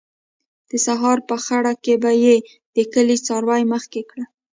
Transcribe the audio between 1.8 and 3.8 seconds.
کې به یې د کلي څاروي